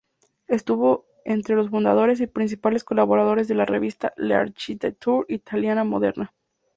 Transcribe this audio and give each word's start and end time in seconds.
Estuvo 0.47 1.05
entre 1.25 1.55
los 1.55 1.69
fundadores 1.69 2.21
y 2.21 2.25
principales 2.25 2.83
colaboradores 2.83 3.47
de 3.47 3.53
la 3.53 3.65
revista 3.65 4.13
"L’architettura 4.17 5.27
italiana 5.29 5.83
moderna". 5.83 6.33